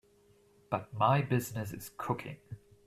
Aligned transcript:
But 0.71 0.91
my 0.95 1.21
business 1.21 1.71
is 1.73 1.91
cooking. 1.95 2.37